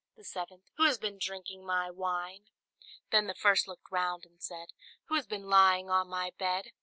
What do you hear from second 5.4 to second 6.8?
lying on my bed?"